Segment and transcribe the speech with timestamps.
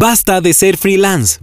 [0.00, 1.40] Basta de ser freelance.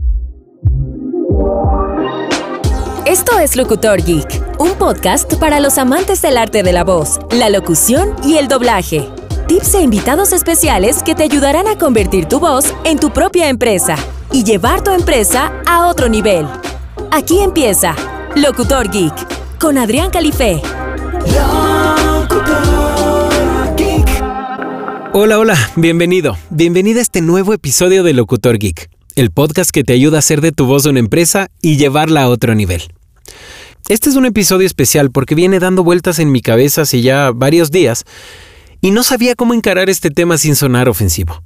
[3.06, 7.50] Esto es Locutor Geek, un podcast para los amantes del arte de la voz, la
[7.50, 9.10] locución y el doblaje.
[9.50, 13.98] Tips e invitados especiales que te ayudarán a convertir tu voz en tu propia empresa
[14.32, 16.48] y llevar tu empresa a otro nivel.
[17.12, 17.94] Aquí empieza
[18.38, 20.62] Locutor Geek con Adrián Califé.
[25.18, 26.38] Hola, hola, bienvenido.
[26.50, 30.42] Bienvenida a este nuevo episodio de Locutor Geek, el podcast que te ayuda a hacer
[30.42, 32.82] de tu voz una empresa y llevarla a otro nivel.
[33.88, 37.72] Este es un episodio especial porque viene dando vueltas en mi cabeza hace ya varios
[37.72, 38.04] días
[38.82, 41.42] y no sabía cómo encarar este tema sin sonar ofensivo.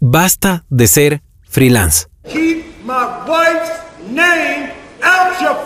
[0.00, 2.08] Basta de ser freelance.
[2.24, 3.70] Keep my wife's
[4.10, 5.56] name out your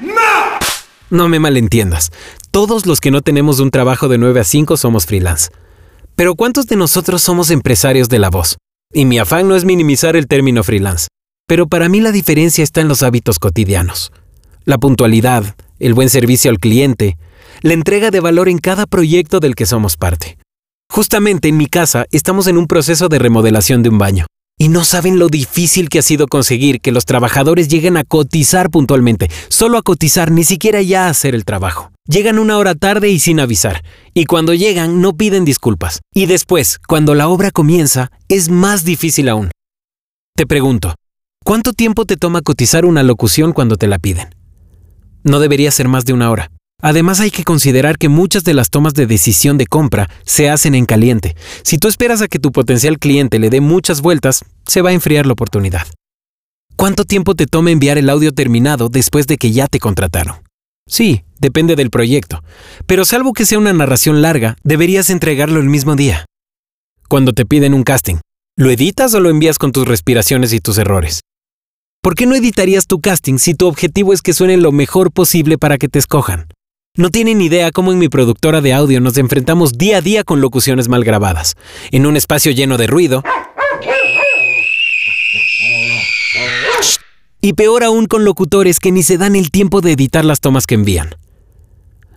[0.00, 0.62] mouth.
[1.10, 2.12] No me malentiendas.
[2.50, 5.50] Todos los que no tenemos un trabajo de 9 a 5 somos freelance.
[6.16, 8.56] Pero ¿cuántos de nosotros somos empresarios de la voz?
[8.92, 11.08] Y mi afán no es minimizar el término freelance,
[11.48, 14.12] pero para mí la diferencia está en los hábitos cotidianos.
[14.64, 17.16] La puntualidad, el buen servicio al cliente,
[17.62, 20.38] la entrega de valor en cada proyecto del que somos parte.
[20.88, 24.26] Justamente en mi casa estamos en un proceso de remodelación de un baño.
[24.58, 28.70] Y no saben lo difícil que ha sido conseguir que los trabajadores lleguen a cotizar
[28.70, 31.90] puntualmente, solo a cotizar, ni siquiera ya a hacer el trabajo.
[32.08, 33.82] Llegan una hora tarde y sin avisar,
[34.12, 36.00] y cuando llegan no piden disculpas.
[36.14, 39.50] Y después, cuando la obra comienza, es más difícil aún.
[40.36, 40.94] Te pregunto,
[41.44, 44.34] ¿cuánto tiempo te toma cotizar una locución cuando te la piden?
[45.24, 46.50] No debería ser más de una hora.
[46.84, 50.74] Además hay que considerar que muchas de las tomas de decisión de compra se hacen
[50.74, 51.34] en caliente.
[51.62, 54.92] Si tú esperas a que tu potencial cliente le dé muchas vueltas, se va a
[54.92, 55.86] enfriar la oportunidad.
[56.76, 60.42] ¿Cuánto tiempo te toma enviar el audio terminado después de que ya te contrataron?
[60.86, 62.44] Sí, depende del proyecto,
[62.84, 66.26] pero salvo que sea una narración larga, deberías entregarlo el mismo día.
[67.08, 68.16] Cuando te piden un casting,
[68.58, 71.22] ¿lo editas o lo envías con tus respiraciones y tus errores?
[72.02, 75.56] ¿Por qué no editarías tu casting si tu objetivo es que suene lo mejor posible
[75.56, 76.46] para que te escojan?
[76.96, 80.40] No tienen idea cómo en mi productora de audio nos enfrentamos día a día con
[80.40, 81.56] locuciones mal grabadas,
[81.90, 83.24] en un espacio lleno de ruido.
[87.40, 90.68] Y peor aún con locutores que ni se dan el tiempo de editar las tomas
[90.68, 91.16] que envían.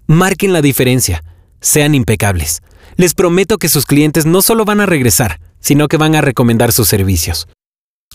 [0.06, 1.24] Marquen la diferencia,
[1.60, 2.62] sean impecables.
[2.98, 6.72] Les prometo que sus clientes no solo van a regresar, sino que van a recomendar
[6.72, 7.48] sus servicios.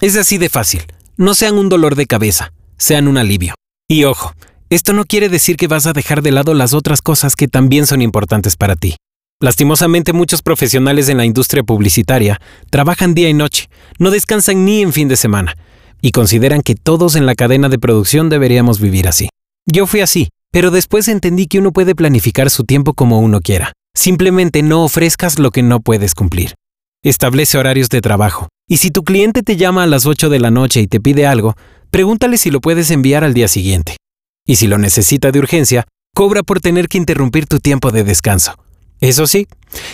[0.01, 0.83] Es así de fácil.
[1.17, 3.55] No sean un dolor de cabeza, sean un alivio.
[3.89, 4.33] Y ojo,
[4.75, 7.87] esto no quiere decir que vas a dejar de lado las otras cosas que también
[7.87, 8.97] son importantes para ti.
[9.39, 12.41] Lastimosamente muchos profesionales en la industria publicitaria
[12.71, 13.69] trabajan día y noche,
[13.99, 15.57] no descansan ni en fin de semana,
[16.01, 19.29] y consideran que todos en la cadena de producción deberíamos vivir así.
[19.71, 23.73] Yo fui así, pero después entendí que uno puede planificar su tiempo como uno quiera.
[23.95, 26.55] Simplemente no ofrezcas lo que no puedes cumplir.
[27.05, 30.51] Establece horarios de trabajo, y si tu cliente te llama a las 8 de la
[30.51, 31.57] noche y te pide algo,
[31.91, 33.97] pregúntale si lo puedes enviar al día siguiente.
[34.53, 38.53] Y si lo necesita de urgencia, cobra por tener que interrumpir tu tiempo de descanso.
[39.01, 39.49] Eso sí,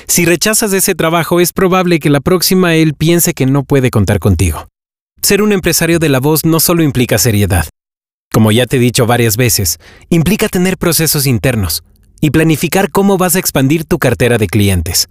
[0.08, 4.19] si rechazas ese trabajo es probable que la próxima él piense que no puede contar
[4.19, 4.66] contigo.
[5.22, 7.69] Ser un empresario de la voz no solo implica seriedad.
[8.32, 11.84] Como ya te he dicho varias veces, implica tener procesos internos
[12.20, 15.08] y planificar cómo vas a expandir tu cartera de clientes.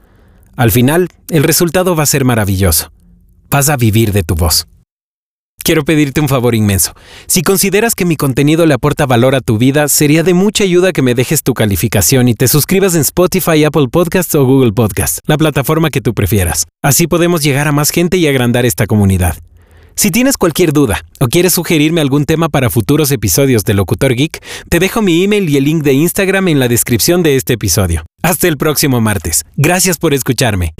[0.58, 2.92] Al final, el resultado va a ser maravilloso.
[3.50, 4.68] Vas a vivir de tu voz.
[5.68, 6.94] Quiero pedirte un favor inmenso.
[7.26, 10.94] Si consideras que mi contenido le aporta valor a tu vida, sería de mucha ayuda
[10.94, 15.20] que me dejes tu calificación y te suscribas en Spotify, Apple Podcasts o Google Podcasts,
[15.28, 16.68] la plataforma que tú prefieras.
[16.82, 19.36] Así podemos llegar a más gente y agrandar esta comunidad.
[19.94, 24.42] Si tienes cualquier duda o quieres sugerirme algún tema para futuros episodios de Locutor Geek,
[24.70, 28.06] te dejo mi email y el link de Instagram en la descripción de este episodio.
[28.24, 29.44] Hasta el próximo martes.
[29.58, 30.72] Gracias por escucharme.